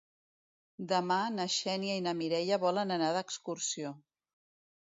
[0.91, 3.93] Demà na Xènia i na Mireia volen anar d'excursió.